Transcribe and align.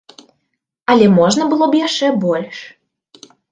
Але 0.93 1.09
можна 1.19 1.43
было 1.53 1.69
б 1.75 1.83
яшчэ 1.85 2.11
больш. 2.25 2.57